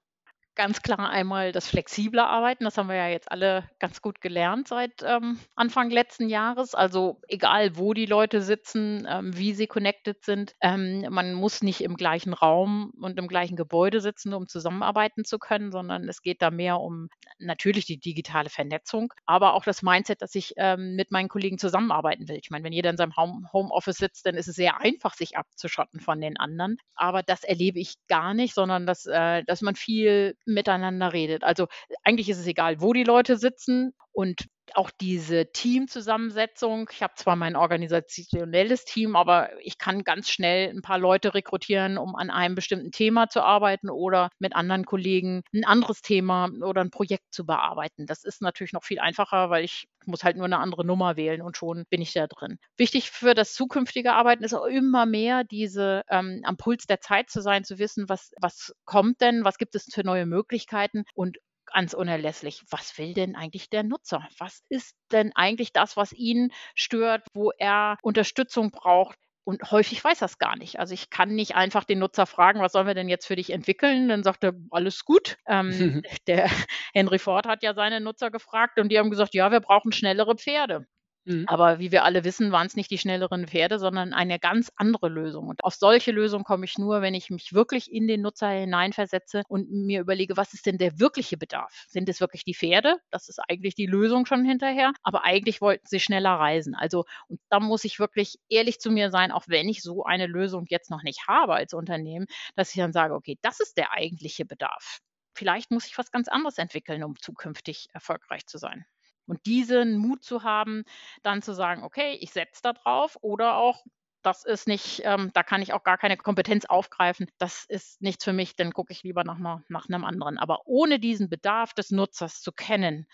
[0.58, 2.64] Ganz klar einmal das flexible Arbeiten.
[2.64, 6.74] Das haben wir ja jetzt alle ganz gut gelernt seit ähm, Anfang letzten Jahres.
[6.74, 11.80] Also egal, wo die Leute sitzen, ähm, wie sie connected sind, ähm, man muss nicht
[11.80, 16.42] im gleichen Raum und im gleichen Gebäude sitzen, um zusammenarbeiten zu können, sondern es geht
[16.42, 21.12] da mehr um natürlich die digitale Vernetzung, aber auch das Mindset, dass ich ähm, mit
[21.12, 22.38] meinen Kollegen zusammenarbeiten will.
[22.42, 25.36] Ich meine, wenn jeder in seinem Home Homeoffice sitzt, dann ist es sehr einfach, sich
[25.36, 26.78] abzuschotten von den anderen.
[26.96, 31.44] Aber das erlebe ich gar nicht, sondern dass, äh, dass man viel miteinander redet.
[31.44, 31.66] Also
[32.04, 36.88] eigentlich ist es egal, wo die Leute sitzen und auch diese Teamzusammensetzung.
[36.92, 41.98] Ich habe zwar mein organisationelles Team, aber ich kann ganz schnell ein paar Leute rekrutieren,
[41.98, 46.80] um an einem bestimmten Thema zu arbeiten oder mit anderen Kollegen ein anderes Thema oder
[46.80, 48.06] ein Projekt zu bearbeiten.
[48.06, 51.42] Das ist natürlich noch viel einfacher, weil ich muss halt nur eine andere Nummer wählen
[51.42, 52.58] und schon bin ich da drin.
[52.76, 57.30] Wichtig für das zukünftige Arbeiten ist auch immer mehr diese ähm, am Puls der Zeit
[57.30, 61.38] zu sein, zu wissen, was, was kommt denn, was gibt es für neue Möglichkeiten und
[61.72, 62.64] ganz unerlässlich.
[62.70, 64.26] Was will denn eigentlich der Nutzer?
[64.38, 69.18] Was ist denn eigentlich das, was ihn stört, wo er Unterstützung braucht?
[69.44, 70.78] Und häufig weiß er es gar nicht.
[70.78, 73.50] Also ich kann nicht einfach den Nutzer fragen, was sollen wir denn jetzt für dich
[73.50, 74.08] entwickeln?
[74.08, 75.38] Dann sagt er, alles gut.
[75.46, 76.50] Ähm, der
[76.92, 80.36] Henry Ford hat ja seine Nutzer gefragt und die haben gesagt, ja, wir brauchen schnellere
[80.36, 80.86] Pferde.
[81.24, 81.48] Mhm.
[81.50, 85.08] Aber wie wir alle wissen, waren es nicht die schnelleren Pferde, sondern eine ganz andere
[85.08, 85.48] Lösung.
[85.48, 89.42] Und auf solche Lösungen komme ich nur, wenn ich mich wirklich in den Nutzer hineinversetze
[89.48, 91.86] und mir überlege, was ist denn der wirkliche Bedarf?
[91.88, 92.96] Sind es wirklich die Pferde?
[93.10, 94.92] Das ist eigentlich die Lösung schon hinterher.
[95.02, 96.74] Aber eigentlich wollten sie schneller reisen.
[96.74, 100.26] Also, und da muss ich wirklich ehrlich zu mir sein, auch wenn ich so eine
[100.26, 102.26] Lösung jetzt noch nicht habe als Unternehmen,
[102.56, 104.98] dass ich dann sage, okay, das ist der eigentliche Bedarf.
[105.34, 108.84] Vielleicht muss ich was ganz anderes entwickeln, um zukünftig erfolgreich zu sein.
[109.28, 110.84] Und diesen Mut zu haben,
[111.22, 113.84] dann zu sagen, okay, ich setze da drauf oder auch
[114.22, 117.30] das ist nicht, ähm, da kann ich auch gar keine Kompetenz aufgreifen.
[117.38, 119.38] Das ist nichts für mich, dann gucke ich lieber nach,
[119.68, 120.38] nach einem anderen.
[120.38, 123.06] Aber ohne diesen Bedarf des Nutzers zu kennen,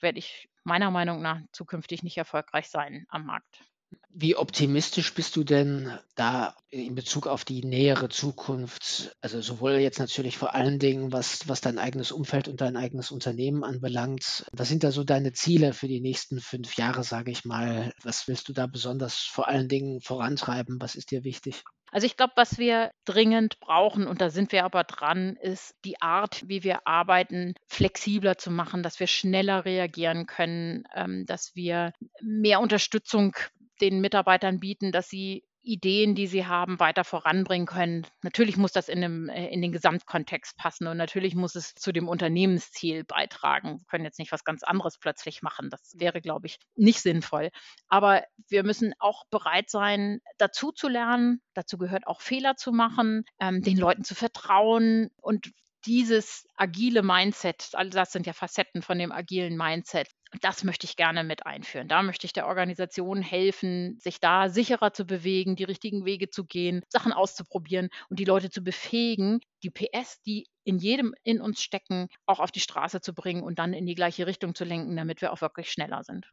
[0.00, 3.64] werde ich meiner Meinung nach zukünftig nicht erfolgreich sein am Markt.
[4.12, 9.16] Wie optimistisch bist du denn da in Bezug auf die nähere Zukunft?
[9.20, 13.12] Also sowohl jetzt natürlich vor allen Dingen, was, was dein eigenes Umfeld und dein eigenes
[13.12, 14.44] Unternehmen anbelangt.
[14.52, 17.92] Was sind da so deine Ziele für die nächsten fünf Jahre, sage ich mal?
[18.02, 20.80] Was willst du da besonders vor allen Dingen vorantreiben?
[20.80, 21.62] Was ist dir wichtig?
[21.92, 26.00] Also ich glaube, was wir dringend brauchen, und da sind wir aber dran, ist die
[26.00, 31.92] Art, wie wir arbeiten, flexibler zu machen, dass wir schneller reagieren können, ähm, dass wir
[32.20, 33.34] mehr Unterstützung
[33.80, 38.06] den Mitarbeitern bieten, dass sie Ideen, die sie haben, weiter voranbringen können.
[38.22, 41.92] Natürlich muss das in, dem, äh, in den Gesamtkontext passen und natürlich muss es zu
[41.92, 43.78] dem Unternehmensziel beitragen.
[43.78, 45.68] Wir können jetzt nicht was ganz anderes plötzlich machen.
[45.70, 47.50] Das wäre, glaube ich, nicht sinnvoll.
[47.88, 51.42] Aber wir müssen auch bereit sein, dazu zu lernen.
[51.54, 55.52] Dazu gehört auch Fehler zu machen, ähm, den Leuten zu vertrauen und
[55.86, 60.08] dieses agile Mindset, all das sind ja Facetten von dem agilen Mindset,
[60.40, 61.88] das möchte ich gerne mit einführen.
[61.88, 66.44] Da möchte ich der Organisation helfen, sich da sicherer zu bewegen, die richtigen Wege zu
[66.44, 71.62] gehen, Sachen auszuprobieren und die Leute zu befähigen, die PS, die in jedem in uns
[71.62, 74.96] stecken, auch auf die Straße zu bringen und dann in die gleiche Richtung zu lenken,
[74.96, 76.30] damit wir auch wirklich schneller sind.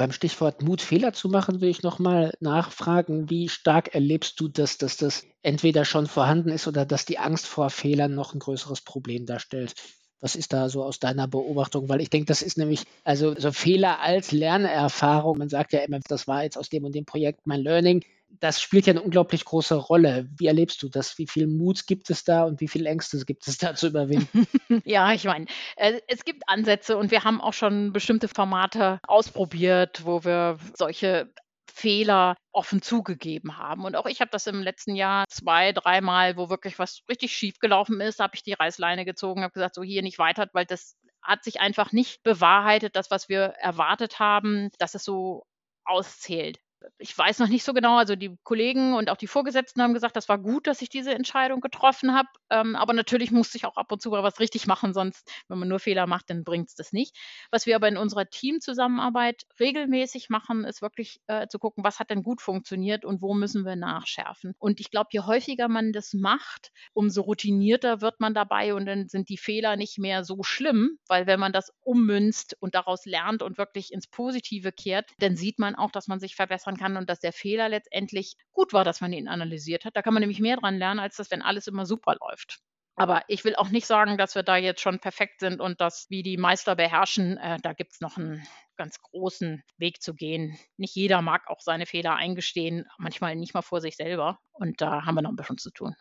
[0.00, 4.78] Beim Stichwort Mut, Fehler zu machen, will ich nochmal nachfragen, wie stark erlebst du das,
[4.78, 8.80] dass das entweder schon vorhanden ist oder dass die Angst vor Fehlern noch ein größeres
[8.80, 9.74] Problem darstellt?
[10.22, 11.90] Was ist da so aus deiner Beobachtung?
[11.90, 15.36] Weil ich denke, das ist nämlich, also so Fehler als Lernerfahrung.
[15.36, 18.02] Man sagt ja immer, das war jetzt aus dem und dem Projekt mein Learning.
[18.38, 20.28] Das spielt ja eine unglaublich große Rolle.
[20.38, 21.18] Wie erlebst du das?
[21.18, 24.46] Wie viel Mut gibt es da und wie viele Ängste gibt es da zu überwinden?
[24.84, 30.04] ja, ich meine, äh, es gibt Ansätze und wir haben auch schon bestimmte Formate ausprobiert,
[30.04, 31.32] wo wir solche
[31.70, 33.84] Fehler offen zugegeben haben.
[33.84, 37.58] Und auch ich habe das im letzten Jahr zwei, dreimal, wo wirklich was richtig schief
[37.58, 40.96] gelaufen ist, habe ich die Reißleine gezogen, habe gesagt, so hier nicht weiter, weil das
[41.22, 45.44] hat sich einfach nicht bewahrheitet, das, was wir erwartet haben, dass es so
[45.84, 46.58] auszählt
[46.98, 50.16] ich weiß noch nicht so genau, also die Kollegen und auch die Vorgesetzten haben gesagt,
[50.16, 52.28] das war gut, dass ich diese Entscheidung getroffen habe.
[52.50, 55.58] Ähm, aber natürlich musste ich auch ab und zu mal was richtig machen, sonst, wenn
[55.58, 57.16] man nur Fehler macht, dann bringt es das nicht.
[57.50, 62.10] Was wir aber in unserer Teamzusammenarbeit regelmäßig machen, ist wirklich äh, zu gucken, was hat
[62.10, 64.54] denn gut funktioniert und wo müssen wir nachschärfen.
[64.58, 69.08] Und ich glaube, je häufiger man das macht, umso routinierter wird man dabei und dann
[69.08, 73.42] sind die Fehler nicht mehr so schlimm, weil wenn man das ummünzt und daraus lernt
[73.42, 76.96] und wirklich ins Positive kehrt, dann sieht man auch, dass man sich verbessert verbessern kann
[76.96, 79.96] und dass der Fehler letztendlich gut war, dass man ihn analysiert hat.
[79.96, 82.60] Da kann man nämlich mehr dran lernen, als das, wenn alles immer super läuft.
[82.96, 86.06] Aber ich will auch nicht sagen, dass wir da jetzt schon perfekt sind und dass
[86.10, 87.38] wie die Meister beherrschen.
[87.38, 90.58] Äh, da gibt es noch einen ganz großen Weg zu gehen.
[90.76, 94.38] Nicht jeder mag auch seine Fehler eingestehen, manchmal nicht mal vor sich selber.
[94.52, 95.94] Und da haben wir noch ein bisschen zu tun.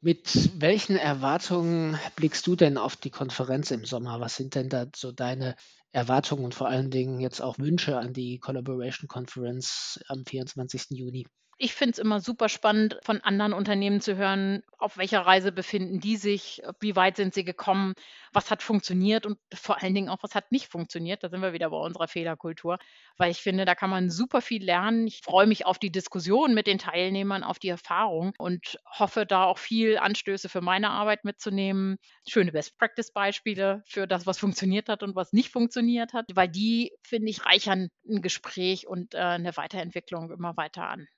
[0.00, 4.20] Mit welchen Erwartungen blickst du denn auf die Konferenz im Sommer?
[4.20, 5.54] Was sind denn da so deine
[5.92, 10.86] Erwartungen und vor allen Dingen jetzt auch Wünsche an die Collaboration Conference am 24.
[10.90, 11.26] Juni?
[11.58, 16.00] Ich finde es immer super spannend, von anderen Unternehmen zu hören, auf welcher Reise befinden
[16.00, 17.94] die sich, wie weit sind sie gekommen,
[18.34, 21.24] was hat funktioniert und vor allen Dingen auch, was hat nicht funktioniert.
[21.24, 22.76] Da sind wir wieder bei unserer Fehlerkultur,
[23.16, 25.06] weil ich finde, da kann man super viel lernen.
[25.06, 29.44] Ich freue mich auf die Diskussion mit den Teilnehmern, auf die Erfahrung und hoffe da
[29.44, 31.96] auch viel Anstöße für meine Arbeit mitzunehmen.
[32.28, 37.30] Schöne Best-Practice-Beispiele für das, was funktioniert hat und was nicht funktioniert hat, weil die, finde
[37.30, 41.08] ich, reichern ein Gespräch und äh, eine Weiterentwicklung immer weiter an.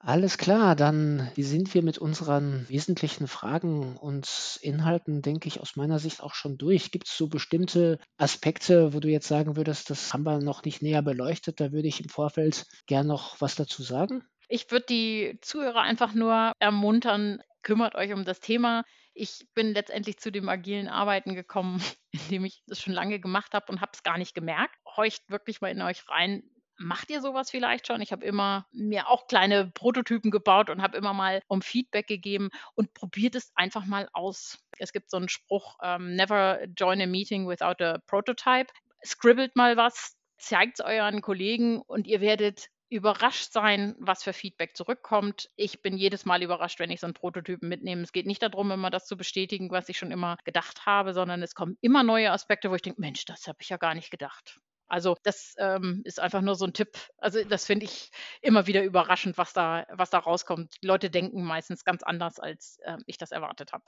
[0.00, 5.98] Alles klar, dann sind wir mit unseren wesentlichen Fragen und Inhalten, denke ich, aus meiner
[5.98, 6.92] Sicht auch schon durch.
[6.92, 10.82] Gibt es so bestimmte Aspekte, wo du jetzt sagen würdest, das haben wir noch nicht
[10.82, 11.58] näher beleuchtet?
[11.58, 14.22] Da würde ich im Vorfeld gern noch was dazu sagen.
[14.48, 18.84] Ich würde die Zuhörer einfach nur ermuntern, kümmert euch um das Thema.
[19.14, 21.82] Ich bin letztendlich zu dem agilen Arbeiten gekommen,
[22.12, 24.76] indem ich das schon lange gemacht habe und habe es gar nicht gemerkt.
[24.96, 26.44] Horcht wirklich mal in euch rein,
[26.78, 28.00] Macht ihr sowas vielleicht schon?
[28.00, 32.50] Ich habe immer mir auch kleine Prototypen gebaut und habe immer mal um Feedback gegeben
[32.74, 34.58] und probiert es einfach mal aus.
[34.78, 38.72] Es gibt so einen Spruch, um, ähm, never join a meeting without a prototype.
[39.04, 44.76] Scribbelt mal was, zeigt es euren Kollegen und ihr werdet überrascht sein, was für Feedback
[44.76, 45.50] zurückkommt.
[45.56, 48.02] Ich bin jedes Mal überrascht, wenn ich so einen Prototypen mitnehme.
[48.02, 51.42] Es geht nicht darum, immer das zu bestätigen, was ich schon immer gedacht habe, sondern
[51.42, 54.10] es kommen immer neue Aspekte, wo ich denke, Mensch, das habe ich ja gar nicht
[54.10, 54.60] gedacht.
[54.88, 56.98] Also das ähm, ist einfach nur so ein Tipp.
[57.18, 60.76] Also das finde ich immer wieder überraschend, was da, was da rauskommt.
[60.82, 63.84] Die Leute denken meistens ganz anders, als äh, ich das erwartet habe.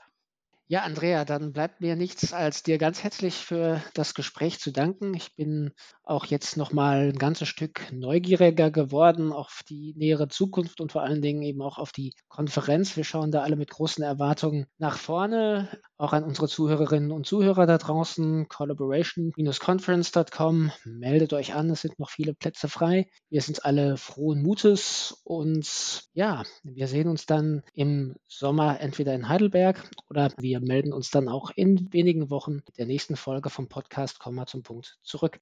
[0.67, 5.13] Ja, Andrea, dann bleibt mir nichts, als dir ganz herzlich für das Gespräch zu danken.
[5.13, 5.73] Ich bin
[6.11, 11.21] auch jetzt nochmal ein ganzes Stück neugieriger geworden auf die nähere Zukunft und vor allen
[11.21, 12.97] Dingen eben auch auf die Konferenz.
[12.97, 15.69] Wir schauen da alle mit großen Erwartungen nach vorne.
[15.97, 18.47] Auch an unsere Zuhörerinnen und Zuhörer da draußen.
[18.47, 20.71] Collaboration-conference.com.
[20.85, 23.09] Meldet euch an, es sind noch viele Plätze frei.
[23.29, 29.29] Wir sind alle frohen Mutes und ja, wir sehen uns dann im Sommer entweder in
[29.29, 33.69] Heidelberg oder wir melden uns dann auch in wenigen Wochen mit der nächsten Folge vom
[33.69, 35.39] Podcast Komma zum Punkt zurück.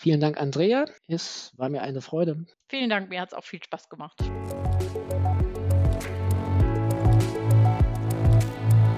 [0.00, 0.86] Vielen Dank, Andrea.
[1.08, 2.46] Es war mir eine Freude.
[2.70, 4.18] Vielen Dank, mir hat es auch viel Spaß gemacht.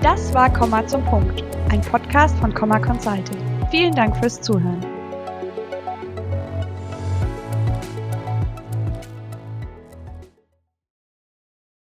[0.01, 3.67] Das war Komma zum Punkt, ein Podcast von Komma Consulting.
[3.73, 4.91] Vielen Dank fürs Zuhören.